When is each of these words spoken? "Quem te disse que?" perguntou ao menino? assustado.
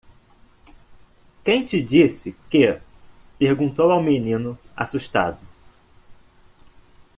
"Quem 1.45 1.63
te 1.63 1.79
disse 1.79 2.35
que?" 2.49 2.81
perguntou 3.37 3.91
ao 3.91 4.01
menino? 4.01 4.57
assustado. 4.75 5.37